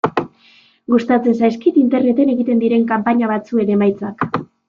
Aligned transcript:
Gustatzen 0.93 1.35
zaizkit 1.41 1.77
Interneten 1.83 2.33
egiten 2.35 2.63
diren 2.65 2.87
kanpaina 2.95 3.31
batzuen 3.35 3.73
emaitzak. 3.77 4.27